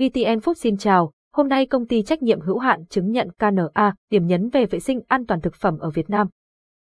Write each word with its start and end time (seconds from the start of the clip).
VTN 0.00 0.38
Food 0.38 0.54
xin 0.54 0.76
chào, 0.76 1.12
hôm 1.32 1.48
nay 1.48 1.66
công 1.66 1.86
ty 1.86 2.02
trách 2.02 2.22
nhiệm 2.22 2.40
hữu 2.40 2.58
hạn 2.58 2.86
chứng 2.86 3.10
nhận 3.10 3.28
KNA 3.38 3.94
điểm 4.10 4.26
nhấn 4.26 4.48
về 4.48 4.66
vệ 4.66 4.80
sinh 4.80 5.00
an 5.08 5.26
toàn 5.26 5.40
thực 5.40 5.54
phẩm 5.54 5.78
ở 5.78 5.90
Việt 5.90 6.10
Nam. 6.10 6.28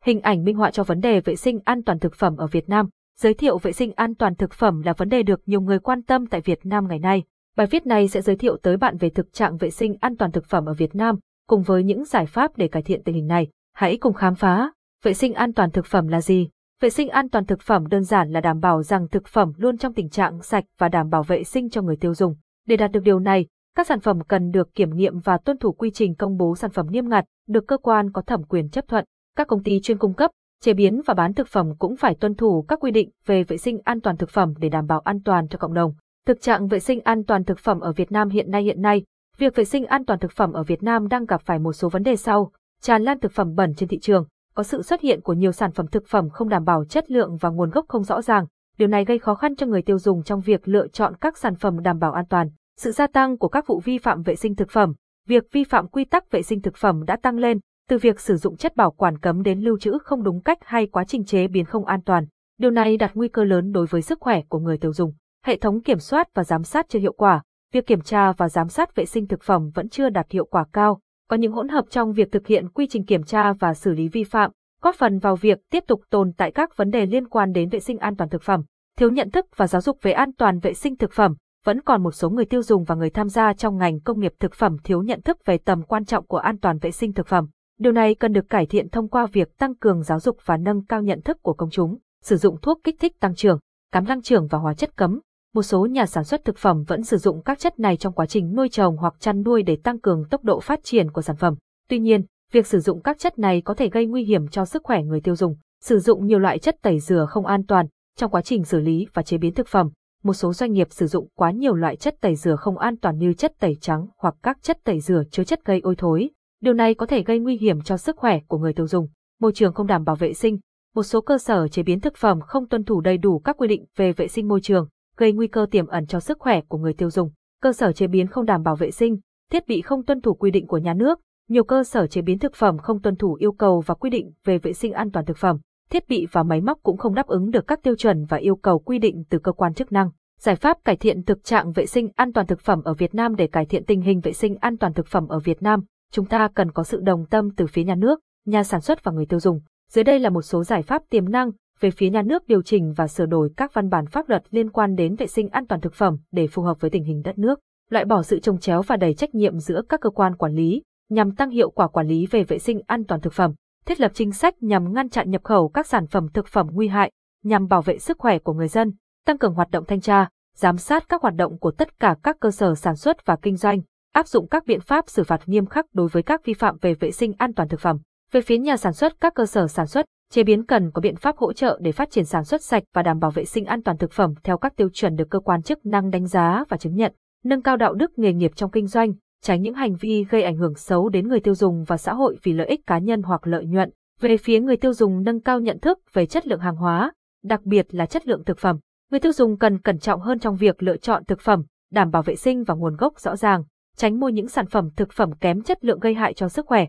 Hình 0.05 0.21
ảnh 0.21 0.43
minh 0.43 0.55
họa 0.55 0.71
cho 0.71 0.83
vấn 0.83 0.99
đề 0.99 1.21
vệ 1.21 1.35
sinh 1.35 1.59
an 1.65 1.83
toàn 1.83 1.99
thực 1.99 2.15
phẩm 2.15 2.37
ở 2.37 2.47
Việt 2.47 2.69
Nam. 2.69 2.89
Giới 3.19 3.33
thiệu 3.33 3.57
vệ 3.57 3.71
sinh 3.71 3.91
an 3.95 4.15
toàn 4.15 4.35
thực 4.35 4.53
phẩm 4.53 4.81
là 4.81 4.93
vấn 4.93 5.09
đề 5.09 5.23
được 5.23 5.41
nhiều 5.45 5.61
người 5.61 5.79
quan 5.79 6.03
tâm 6.03 6.25
tại 6.27 6.41
Việt 6.41 6.59
Nam 6.63 6.87
ngày 6.87 6.99
nay. 6.99 7.23
Bài 7.57 7.67
viết 7.67 7.85
này 7.85 8.07
sẽ 8.07 8.21
giới 8.21 8.35
thiệu 8.35 8.57
tới 8.57 8.77
bạn 8.77 8.97
về 8.97 9.09
thực 9.09 9.33
trạng 9.33 9.57
vệ 9.57 9.69
sinh 9.69 9.95
an 10.01 10.17
toàn 10.17 10.31
thực 10.31 10.45
phẩm 10.45 10.65
ở 10.65 10.73
Việt 10.73 10.95
Nam, 10.95 11.15
cùng 11.47 11.63
với 11.63 11.83
những 11.83 12.05
giải 12.05 12.25
pháp 12.25 12.51
để 12.57 12.67
cải 12.67 12.81
thiện 12.81 13.03
tình 13.03 13.15
hình 13.15 13.27
này. 13.27 13.47
Hãy 13.73 13.97
cùng 13.97 14.13
khám 14.13 14.35
phá, 14.35 14.71
vệ 15.03 15.13
sinh 15.13 15.33
an 15.33 15.53
toàn 15.53 15.71
thực 15.71 15.85
phẩm 15.85 16.07
là 16.07 16.21
gì? 16.21 16.49
Vệ 16.81 16.89
sinh 16.89 17.09
an 17.09 17.29
toàn 17.29 17.45
thực 17.45 17.61
phẩm 17.61 17.87
đơn 17.87 18.03
giản 18.03 18.31
là 18.31 18.41
đảm 18.41 18.59
bảo 18.59 18.83
rằng 18.83 19.07
thực 19.07 19.27
phẩm 19.27 19.51
luôn 19.57 19.77
trong 19.77 19.93
tình 19.93 20.09
trạng 20.09 20.41
sạch 20.41 20.63
và 20.79 20.89
đảm 20.89 21.09
bảo 21.09 21.23
vệ 21.23 21.43
sinh 21.43 21.69
cho 21.69 21.81
người 21.81 21.95
tiêu 21.95 22.13
dùng. 22.13 22.35
Để 22.69 22.77
đạt 22.77 22.91
được 22.91 23.03
điều 23.03 23.19
này, 23.19 23.45
các 23.75 23.87
sản 23.87 23.99
phẩm 23.99 24.21
cần 24.27 24.51
được 24.51 24.75
kiểm 24.75 24.95
nghiệm 24.95 25.19
và 25.19 25.37
tuân 25.37 25.57
thủ 25.57 25.71
quy 25.71 25.91
trình 25.91 26.15
công 26.15 26.37
bố 26.37 26.55
sản 26.55 26.71
phẩm 26.71 26.87
nghiêm 26.89 27.09
ngặt, 27.09 27.25
được 27.47 27.67
cơ 27.67 27.77
quan 27.77 28.11
có 28.11 28.21
thẩm 28.21 28.43
quyền 28.43 28.69
chấp 28.69 28.87
thuận. 28.87 29.05
Các 29.35 29.47
công 29.47 29.63
ty 29.63 29.79
chuyên 29.81 29.97
cung 29.97 30.13
cấp, 30.13 30.31
chế 30.61 30.73
biến 30.73 31.01
và 31.05 31.13
bán 31.13 31.33
thực 31.33 31.47
phẩm 31.47 31.73
cũng 31.79 31.95
phải 31.95 32.15
tuân 32.15 32.35
thủ 32.35 32.65
các 32.67 32.79
quy 32.79 32.91
định 32.91 33.09
về 33.25 33.43
vệ 33.43 33.57
sinh 33.57 33.79
an 33.83 34.01
toàn 34.01 34.17
thực 34.17 34.29
phẩm 34.29 34.53
để 34.57 34.69
đảm 34.69 34.85
bảo 34.87 34.99
an 34.99 35.23
toàn 35.23 35.47
cho 35.47 35.57
cộng 35.57 35.73
đồng. 35.73 35.93
Thực 36.25 36.41
trạng 36.41 36.67
vệ 36.67 36.79
sinh 36.79 36.99
an 36.99 37.23
toàn 37.23 37.43
thực 37.43 37.59
phẩm 37.59 37.79
ở 37.79 37.91
Việt 37.91 38.11
Nam 38.11 38.29
hiện 38.29 38.51
nay 38.51 38.63
hiện 38.63 38.81
nay, 38.81 39.03
việc 39.37 39.55
vệ 39.55 39.65
sinh 39.65 39.85
an 39.85 40.05
toàn 40.05 40.19
thực 40.19 40.31
phẩm 40.31 40.53
ở 40.53 40.63
Việt 40.63 40.83
Nam 40.83 41.07
đang 41.07 41.25
gặp 41.25 41.41
phải 41.41 41.59
một 41.59 41.73
số 41.73 41.89
vấn 41.89 42.03
đề 42.03 42.15
sau, 42.15 42.51
tràn 42.81 43.03
lan 43.03 43.19
thực 43.19 43.31
phẩm 43.31 43.55
bẩn 43.55 43.73
trên 43.75 43.89
thị 43.89 43.99
trường, 43.99 44.25
có 44.55 44.63
sự 44.63 44.81
xuất 44.81 45.01
hiện 45.01 45.21
của 45.21 45.33
nhiều 45.33 45.51
sản 45.51 45.71
phẩm 45.71 45.87
thực 45.87 46.07
phẩm 46.07 46.29
không 46.29 46.49
đảm 46.49 46.65
bảo 46.65 46.85
chất 46.85 47.11
lượng 47.11 47.37
và 47.37 47.49
nguồn 47.49 47.69
gốc 47.69 47.85
không 47.87 48.03
rõ 48.03 48.21
ràng. 48.21 48.45
Điều 48.77 48.87
này 48.87 49.05
gây 49.05 49.19
khó 49.19 49.35
khăn 49.35 49.55
cho 49.55 49.65
người 49.65 49.81
tiêu 49.81 49.99
dùng 49.99 50.23
trong 50.23 50.41
việc 50.41 50.67
lựa 50.67 50.87
chọn 50.87 51.13
các 51.21 51.37
sản 51.37 51.55
phẩm 51.55 51.81
đảm 51.81 51.99
bảo 51.99 52.11
an 52.11 52.25
toàn. 52.29 52.49
Sự 52.79 52.91
gia 52.91 53.07
tăng 53.07 53.37
của 53.37 53.47
các 53.47 53.67
vụ 53.67 53.79
vi 53.79 53.97
phạm 53.97 54.21
vệ 54.21 54.35
sinh 54.35 54.55
thực 54.55 54.69
phẩm, 54.69 54.93
việc 55.27 55.43
vi 55.51 55.63
phạm 55.63 55.87
quy 55.87 56.05
tắc 56.05 56.31
vệ 56.31 56.41
sinh 56.41 56.61
thực 56.61 56.77
phẩm 56.77 57.05
đã 57.05 57.15
tăng 57.15 57.37
lên, 57.37 57.59
từ 57.89 57.97
việc 57.97 58.19
sử 58.19 58.35
dụng 58.35 58.57
chất 58.57 58.75
bảo 58.75 58.91
quản 58.91 59.17
cấm 59.17 59.43
đến 59.43 59.59
lưu 59.59 59.79
trữ 59.79 59.97
không 60.03 60.23
đúng 60.23 60.41
cách 60.41 60.57
hay 60.61 60.87
quá 60.87 61.03
trình 61.03 61.25
chế 61.25 61.47
biến 61.47 61.65
không 61.65 61.85
an 61.85 62.01
toàn. 62.05 62.25
Điều 62.57 62.71
này 62.71 62.97
đặt 62.97 63.11
nguy 63.13 63.27
cơ 63.27 63.43
lớn 63.43 63.71
đối 63.71 63.85
với 63.85 64.01
sức 64.01 64.19
khỏe 64.21 64.41
của 64.49 64.59
người 64.59 64.77
tiêu 64.77 64.93
dùng. 64.93 65.13
Hệ 65.45 65.57
thống 65.57 65.81
kiểm 65.81 65.99
soát 65.99 66.27
và 66.33 66.43
giám 66.43 66.63
sát 66.63 66.85
chưa 66.89 66.99
hiệu 66.99 67.13
quả, 67.13 67.43
việc 67.73 67.87
kiểm 67.87 68.01
tra 68.01 68.31
và 68.31 68.49
giám 68.49 68.69
sát 68.69 68.95
vệ 68.95 69.05
sinh 69.05 69.27
thực 69.27 69.43
phẩm 69.43 69.69
vẫn 69.73 69.89
chưa 69.89 70.09
đạt 70.09 70.31
hiệu 70.31 70.45
quả 70.45 70.65
cao, 70.73 70.99
có 71.29 71.37
những 71.37 71.51
hỗn 71.51 71.67
hợp 71.67 71.85
trong 71.89 72.13
việc 72.13 72.31
thực 72.31 72.47
hiện 72.47 72.69
quy 72.69 72.87
trình 72.87 73.05
kiểm 73.05 73.23
tra 73.23 73.53
và 73.53 73.73
xử 73.73 73.91
lý 73.91 74.07
vi 74.07 74.23
phạm, 74.23 74.51
góp 74.81 74.95
phần 74.95 75.19
vào 75.19 75.35
việc 75.35 75.59
tiếp 75.71 75.83
tục 75.87 76.01
tồn 76.09 76.31
tại 76.37 76.51
các 76.51 76.77
vấn 76.77 76.89
đề 76.89 77.05
liên 77.05 77.27
quan 77.27 77.51
đến 77.51 77.69
vệ 77.69 77.79
sinh 77.79 77.97
an 77.97 78.15
toàn 78.15 78.29
thực 78.29 78.41
phẩm, 78.41 78.63
thiếu 78.97 79.09
nhận 79.09 79.31
thức 79.31 79.45
và 79.55 79.67
giáo 79.67 79.81
dục 79.81 79.97
về 80.01 80.11
an 80.11 80.33
toàn 80.33 80.59
vệ 80.59 80.73
sinh 80.73 80.95
thực 80.95 81.11
phẩm, 81.11 81.35
vẫn 81.65 81.81
còn 81.81 82.03
một 82.03 82.11
số 82.11 82.29
người 82.29 82.45
tiêu 82.45 82.63
dùng 82.63 82.83
và 82.83 82.95
người 82.95 83.09
tham 83.09 83.29
gia 83.29 83.53
trong 83.53 83.77
ngành 83.77 83.99
công 83.99 84.19
nghiệp 84.19 84.33
thực 84.39 84.53
phẩm 84.53 84.77
thiếu 84.83 85.01
nhận 85.01 85.21
thức 85.21 85.37
về 85.45 85.57
tầm 85.57 85.83
quan 85.83 86.05
trọng 86.05 86.27
của 86.27 86.37
an 86.37 86.57
toàn 86.57 86.77
vệ 86.77 86.91
sinh 86.91 87.13
thực 87.13 87.27
phẩm. 87.27 87.47
Điều 87.79 87.91
này 87.91 88.15
cần 88.15 88.33
được 88.33 88.49
cải 88.49 88.65
thiện 88.65 88.89
thông 88.89 89.09
qua 89.09 89.25
việc 89.25 89.57
tăng 89.57 89.75
cường 89.75 90.03
giáo 90.03 90.19
dục 90.19 90.37
và 90.45 90.57
nâng 90.57 90.85
cao 90.85 91.01
nhận 91.01 91.21
thức 91.21 91.37
của 91.41 91.53
công 91.53 91.69
chúng, 91.69 91.97
sử 92.23 92.37
dụng 92.37 92.57
thuốc 92.61 92.79
kích 92.83 92.95
thích 92.99 93.19
tăng 93.19 93.35
trưởng, 93.35 93.59
cám 93.91 94.05
tăng 94.05 94.21
trưởng 94.21 94.47
và 94.47 94.57
hóa 94.57 94.73
chất 94.73 94.97
cấm. 94.97 95.19
Một 95.53 95.63
số 95.63 95.85
nhà 95.85 96.05
sản 96.05 96.23
xuất 96.23 96.45
thực 96.45 96.57
phẩm 96.57 96.83
vẫn 96.87 97.03
sử 97.03 97.17
dụng 97.17 97.43
các 97.43 97.59
chất 97.59 97.79
này 97.79 97.97
trong 97.97 98.13
quá 98.13 98.25
trình 98.25 98.55
nuôi 98.55 98.69
trồng 98.69 98.97
hoặc 98.97 99.13
chăn 99.19 99.43
nuôi 99.43 99.63
để 99.63 99.77
tăng 99.83 99.99
cường 99.99 100.25
tốc 100.29 100.43
độ 100.43 100.59
phát 100.59 100.79
triển 100.83 101.11
của 101.11 101.21
sản 101.21 101.35
phẩm. 101.35 101.55
Tuy 101.89 101.99
nhiên, 101.99 102.25
việc 102.51 102.67
sử 102.67 102.79
dụng 102.79 103.01
các 103.01 103.19
chất 103.19 103.39
này 103.39 103.61
có 103.61 103.73
thể 103.73 103.89
gây 103.89 104.05
nguy 104.05 104.23
hiểm 104.23 104.47
cho 104.47 104.65
sức 104.65 104.81
khỏe 104.83 105.03
người 105.03 105.21
tiêu 105.21 105.35
dùng. 105.35 105.55
Sử 105.83 105.99
dụng 105.99 106.25
nhiều 106.25 106.39
loại 106.39 106.59
chất 106.59 106.75
tẩy 106.81 106.99
rửa 106.99 107.25
không 107.29 107.45
an 107.45 107.65
toàn 107.65 107.85
trong 108.17 108.31
quá 108.31 108.41
trình 108.41 108.63
xử 108.63 108.79
lý 108.79 109.07
và 109.13 109.23
chế 109.23 109.37
biến 109.37 109.53
thực 109.53 109.67
phẩm. 109.67 109.89
Một 110.23 110.33
số 110.33 110.53
doanh 110.53 110.71
nghiệp 110.71 110.87
sử 110.91 111.07
dụng 111.07 111.27
quá 111.35 111.51
nhiều 111.51 111.75
loại 111.75 111.95
chất 111.95 112.15
tẩy 112.21 112.35
rửa 112.35 112.55
không 112.55 112.77
an 112.77 112.97
toàn 112.97 113.17
như 113.17 113.33
chất 113.33 113.53
tẩy 113.59 113.77
trắng 113.81 114.07
hoặc 114.17 114.35
các 114.43 114.57
chất 114.61 114.77
tẩy 114.83 114.99
rửa 114.99 115.23
chứa 115.31 115.43
chất 115.43 115.65
gây 115.65 115.79
ôi 115.79 115.95
thối. 115.97 116.29
Điều 116.61 116.73
này 116.73 116.93
có 116.93 117.05
thể 117.05 117.23
gây 117.23 117.39
nguy 117.39 117.57
hiểm 117.57 117.81
cho 117.81 117.97
sức 117.97 118.17
khỏe 118.17 118.39
của 118.47 118.57
người 118.57 118.73
tiêu 118.73 118.87
dùng. 118.87 119.07
Môi 119.39 119.51
trường 119.53 119.73
không 119.73 119.87
đảm 119.87 120.03
bảo 120.03 120.15
vệ 120.15 120.33
sinh. 120.33 120.59
Một 120.95 121.03
số 121.03 121.21
cơ 121.21 121.37
sở 121.37 121.67
chế 121.67 121.83
biến 121.83 121.99
thực 121.99 122.17
phẩm 122.17 122.39
không 122.41 122.67
tuân 122.67 122.83
thủ 122.83 123.01
đầy 123.01 123.17
đủ 123.17 123.39
các 123.39 123.57
quy 123.57 123.67
định 123.67 123.85
về 123.95 124.13
vệ 124.13 124.27
sinh 124.27 124.47
môi 124.47 124.61
trường, 124.61 124.87
gây 125.17 125.33
nguy 125.33 125.47
cơ 125.47 125.65
tiềm 125.71 125.87
ẩn 125.87 126.07
cho 126.07 126.19
sức 126.19 126.39
khỏe 126.39 126.61
của 126.61 126.77
người 126.77 126.93
tiêu 126.93 127.09
dùng. 127.09 127.31
Cơ 127.61 127.73
sở 127.73 127.91
chế 127.91 128.07
biến 128.07 128.27
không 128.27 128.45
đảm 128.45 128.63
bảo 128.63 128.75
vệ 128.75 128.91
sinh, 128.91 129.17
thiết 129.51 129.67
bị 129.67 129.81
không 129.81 130.05
tuân 130.05 130.21
thủ 130.21 130.33
quy 130.33 130.51
định 130.51 130.67
của 130.67 130.77
nhà 130.77 130.93
nước, 130.93 131.19
nhiều 131.49 131.63
cơ 131.63 131.83
sở 131.83 132.07
chế 132.07 132.21
biến 132.21 132.39
thực 132.39 132.55
phẩm 132.55 132.77
không 132.77 133.01
tuân 133.01 133.15
thủ 133.15 133.33
yêu 133.33 133.51
cầu 133.51 133.83
và 133.85 133.95
quy 133.95 134.09
định 134.09 134.31
về 134.45 134.57
vệ 134.57 134.73
sinh 134.73 134.93
an 134.93 135.11
toàn 135.11 135.25
thực 135.25 135.37
phẩm, 135.37 135.57
thiết 135.89 136.09
bị 136.09 136.27
và 136.31 136.43
máy 136.43 136.61
móc 136.61 136.79
cũng 136.83 136.97
không 136.97 137.15
đáp 137.15 137.27
ứng 137.27 137.49
được 137.49 137.67
các 137.67 137.79
tiêu 137.83 137.95
chuẩn 137.95 138.25
và 138.25 138.37
yêu 138.37 138.55
cầu 138.55 138.79
quy 138.79 138.99
định 138.99 139.23
từ 139.29 139.39
cơ 139.39 139.51
quan 139.51 139.73
chức 139.73 139.91
năng. 139.91 140.09
Giải 140.39 140.55
pháp 140.55 140.77
cải 140.85 140.95
thiện 140.95 141.23
thực 141.23 141.43
trạng 141.43 141.71
vệ 141.71 141.85
sinh 141.85 142.09
an 142.15 142.33
toàn 142.33 142.47
thực 142.47 142.59
phẩm 142.59 142.81
ở 142.83 142.93
Việt 142.93 143.15
Nam 143.15 143.35
để 143.35 143.47
cải 143.47 143.65
thiện 143.65 143.85
tình 143.85 144.01
hình 144.01 144.19
vệ 144.19 144.33
sinh 144.33 144.55
an 144.55 144.77
toàn 144.77 144.93
thực 144.93 145.07
phẩm 145.07 145.27
ở 145.27 145.39
Việt 145.39 145.61
Nam, 145.61 145.83
chúng 146.11 146.25
ta 146.25 146.49
cần 146.55 146.71
có 146.71 146.83
sự 146.83 146.99
đồng 147.03 147.25
tâm 147.25 147.49
từ 147.57 147.67
phía 147.67 147.83
nhà 147.83 147.95
nước, 147.95 148.19
nhà 148.45 148.63
sản 148.63 148.81
xuất 148.81 149.03
và 149.03 149.11
người 149.11 149.25
tiêu 149.25 149.39
dùng. 149.39 149.61
Dưới 149.91 150.03
đây 150.03 150.19
là 150.19 150.29
một 150.29 150.41
số 150.41 150.63
giải 150.63 150.81
pháp 150.81 151.01
tiềm 151.09 151.29
năng 151.29 151.51
về 151.79 151.91
phía 151.91 152.09
nhà 152.09 152.21
nước 152.21 152.47
điều 152.47 152.61
chỉnh 152.61 152.93
và 152.97 153.07
sửa 153.07 153.25
đổi 153.25 153.49
các 153.57 153.73
văn 153.73 153.89
bản 153.89 154.05
pháp 154.05 154.29
luật 154.29 154.43
liên 154.51 154.69
quan 154.69 154.95
đến 154.95 155.15
vệ 155.15 155.27
sinh 155.27 155.49
an 155.49 155.67
toàn 155.67 155.81
thực 155.81 155.93
phẩm 155.93 156.17
để 156.31 156.47
phù 156.47 156.61
hợp 156.61 156.81
với 156.81 156.91
tình 156.91 157.03
hình 157.03 157.21
đất 157.25 157.37
nước, 157.37 157.59
loại 157.89 158.05
bỏ 158.05 158.21
sự 158.21 158.39
trồng 158.39 158.59
chéo 158.59 158.81
và 158.81 158.95
đầy 158.95 159.13
trách 159.13 159.35
nhiệm 159.35 159.57
giữa 159.57 159.81
các 159.89 160.01
cơ 160.01 160.09
quan 160.09 160.35
quản 160.35 160.53
lý, 160.53 160.81
nhằm 161.09 161.35
tăng 161.35 161.49
hiệu 161.49 161.69
quả 161.69 161.87
quản 161.87 162.07
lý 162.07 162.25
về 162.25 162.43
vệ 162.43 162.59
sinh 162.59 162.81
an 162.87 163.03
toàn 163.03 163.21
thực 163.21 163.33
phẩm, 163.33 163.53
thiết 163.89 164.01
lập 164.01 164.11
chính 164.15 164.31
sách 164.31 164.63
nhằm 164.63 164.93
ngăn 164.93 165.09
chặn 165.09 165.29
nhập 165.29 165.43
khẩu 165.43 165.69
các 165.69 165.87
sản 165.87 166.07
phẩm 166.07 166.27
thực 166.33 166.47
phẩm 166.47 166.67
nguy 166.71 166.87
hại, 166.87 167.11
nhằm 167.43 167.67
bảo 167.67 167.81
vệ 167.81 167.99
sức 167.99 168.17
khỏe 168.19 168.39
của 168.39 168.53
người 168.53 168.67
dân, 168.67 168.93
tăng 169.25 169.37
cường 169.37 169.53
hoạt 169.53 169.71
động 169.71 169.85
thanh 169.85 170.01
tra, 170.01 170.27
giám 170.55 170.77
sát 170.77 171.09
các 171.09 171.21
hoạt 171.21 171.35
động 171.35 171.59
của 171.59 171.71
tất 171.71 171.99
cả 171.99 172.15
các 172.23 172.37
cơ 172.39 172.51
sở 172.51 172.75
sản 172.75 172.95
xuất 172.95 173.25
và 173.25 173.35
kinh 173.41 173.55
doanh, 173.55 173.81
áp 174.13 174.27
dụng 174.27 174.47
các 174.47 174.65
biện 174.65 174.81
pháp 174.81 175.09
xử 175.09 175.23
phạt 175.23 175.41
nghiêm 175.45 175.65
khắc 175.65 175.85
đối 175.93 176.07
với 176.07 176.23
các 176.23 176.45
vi 176.45 176.53
phạm 176.53 176.77
về 176.81 176.93
vệ 176.93 177.11
sinh 177.11 177.33
an 177.37 177.53
toàn 177.53 177.69
thực 177.69 177.79
phẩm. 177.79 177.97
Về 178.31 178.41
phía 178.41 178.57
nhà 178.57 178.77
sản 178.77 178.93
xuất 178.93 179.21
các 179.21 179.33
cơ 179.35 179.45
sở 179.45 179.67
sản 179.67 179.87
xuất, 179.87 180.05
chế 180.31 180.43
biến 180.43 180.65
cần 180.65 180.91
có 180.91 181.01
biện 181.01 181.15
pháp 181.15 181.37
hỗ 181.37 181.53
trợ 181.53 181.79
để 181.81 181.91
phát 181.91 182.11
triển 182.11 182.25
sản 182.25 182.43
xuất 182.43 182.63
sạch 182.63 182.83
và 182.93 183.03
đảm 183.03 183.19
bảo 183.19 183.31
vệ 183.31 183.45
sinh 183.45 183.65
an 183.65 183.83
toàn 183.83 183.97
thực 183.97 184.11
phẩm 184.11 184.33
theo 184.43 184.57
các 184.57 184.75
tiêu 184.75 184.89
chuẩn 184.93 185.15
được 185.15 185.29
cơ 185.29 185.39
quan 185.39 185.61
chức 185.61 185.85
năng 185.85 186.09
đánh 186.09 186.27
giá 186.27 186.63
và 186.69 186.77
chứng 186.77 186.95
nhận, 186.95 187.13
nâng 187.43 187.61
cao 187.61 187.77
đạo 187.77 187.93
đức 187.93 188.19
nghề 188.19 188.33
nghiệp 188.33 188.51
trong 188.55 188.71
kinh 188.71 188.87
doanh, 188.87 189.13
tránh 189.41 189.61
những 189.61 189.73
hành 189.73 189.95
vi 189.95 190.25
gây 190.29 190.43
ảnh 190.43 190.57
hưởng 190.57 190.75
xấu 190.75 191.09
đến 191.09 191.27
người 191.27 191.39
tiêu 191.39 191.55
dùng 191.55 191.83
và 191.83 191.97
xã 191.97 192.13
hội 192.13 192.37
vì 192.43 192.53
lợi 192.53 192.67
ích 192.67 192.87
cá 192.87 192.97
nhân 192.97 193.21
hoặc 193.21 193.47
lợi 193.47 193.65
nhuận. 193.65 193.89
Về 194.21 194.37
phía 194.37 194.59
người 194.59 194.77
tiêu 194.77 194.93
dùng 194.93 195.23
nâng 195.23 195.41
cao 195.41 195.59
nhận 195.59 195.79
thức 195.79 195.99
về 196.13 196.25
chất 196.25 196.47
lượng 196.47 196.59
hàng 196.59 196.75
hóa, 196.75 197.11
đặc 197.43 197.61
biệt 197.63 197.85
là 197.95 198.05
chất 198.05 198.27
lượng 198.27 198.43
thực 198.43 198.57
phẩm. 198.57 198.79
Người 199.11 199.19
tiêu 199.19 199.31
dùng 199.31 199.57
cần 199.57 199.79
cẩn 199.79 199.99
trọng 199.99 200.21
hơn 200.21 200.39
trong 200.39 200.55
việc 200.55 200.83
lựa 200.83 200.97
chọn 200.97 201.25
thực 201.25 201.41
phẩm, 201.41 201.63
đảm 201.91 202.11
bảo 202.11 202.21
vệ 202.21 202.35
sinh 202.35 202.63
và 202.63 202.73
nguồn 202.75 202.95
gốc 202.95 203.19
rõ 203.19 203.35
ràng, 203.35 203.63
tránh 203.97 204.19
mua 204.19 204.29
những 204.29 204.47
sản 204.47 204.65
phẩm 204.65 204.89
thực 204.95 205.11
phẩm 205.11 205.31
kém 205.31 205.61
chất 205.61 205.85
lượng 205.85 205.99
gây 205.99 206.13
hại 206.13 206.33
cho 206.33 206.49
sức 206.49 206.65
khỏe. 206.65 206.85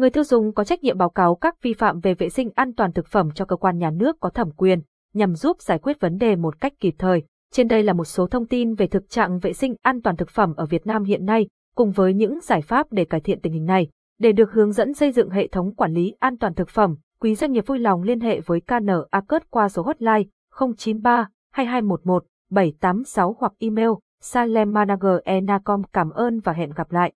Người 0.00 0.10
tiêu 0.10 0.24
dùng 0.24 0.52
có 0.52 0.64
trách 0.64 0.82
nhiệm 0.82 0.98
báo 0.98 1.10
cáo 1.10 1.34
các 1.34 1.62
vi 1.62 1.72
phạm 1.72 2.00
về 2.00 2.14
vệ 2.14 2.28
sinh 2.28 2.50
an 2.54 2.74
toàn 2.74 2.92
thực 2.92 3.06
phẩm 3.06 3.30
cho 3.34 3.44
cơ 3.44 3.56
quan 3.56 3.78
nhà 3.78 3.90
nước 3.90 4.16
có 4.20 4.30
thẩm 4.30 4.50
quyền, 4.50 4.82
nhằm 5.14 5.34
giúp 5.34 5.60
giải 5.60 5.78
quyết 5.78 6.00
vấn 6.00 6.18
đề 6.18 6.36
một 6.36 6.60
cách 6.60 6.72
kịp 6.80 6.94
thời. 6.98 7.22
Trên 7.52 7.68
đây 7.68 7.82
là 7.82 7.92
một 7.92 8.04
số 8.04 8.26
thông 8.26 8.46
tin 8.46 8.74
về 8.74 8.86
thực 8.86 9.10
trạng 9.10 9.38
vệ 9.38 9.52
sinh 9.52 9.74
an 9.82 10.02
toàn 10.02 10.16
thực 10.16 10.30
phẩm 10.30 10.54
ở 10.56 10.66
Việt 10.66 10.86
Nam 10.86 11.04
hiện 11.04 11.24
nay, 11.24 11.48
cùng 11.74 11.90
với 11.90 12.14
những 12.14 12.40
giải 12.42 12.62
pháp 12.62 12.86
để 12.90 13.04
cải 13.04 13.20
thiện 13.20 13.40
tình 13.40 13.52
hình 13.52 13.64
này. 13.64 13.88
Để 14.18 14.32
được 14.32 14.52
hướng 14.52 14.72
dẫn 14.72 14.94
xây 14.94 15.12
dựng 15.12 15.30
hệ 15.30 15.46
thống 15.48 15.74
quản 15.74 15.92
lý 15.92 16.14
an 16.18 16.38
toàn 16.38 16.54
thực 16.54 16.68
phẩm, 16.68 16.96
quý 17.20 17.34
doanh 17.34 17.52
nghiệp 17.52 17.66
vui 17.66 17.78
lòng 17.78 18.02
liên 18.02 18.20
hệ 18.20 18.40
với 18.40 18.60
KNA 18.60 19.20
Cớt 19.28 19.50
qua 19.50 19.68
số 19.68 19.82
hotline 19.82 20.22
093 20.78 21.28
2211 21.52 22.24
786 22.50 23.36
hoặc 23.38 23.52
email 23.58 23.90
salemanagerenacom. 24.20 25.82
Cảm 25.92 26.10
ơn 26.10 26.40
và 26.40 26.52
hẹn 26.52 26.70
gặp 26.70 26.92
lại. 26.92 27.12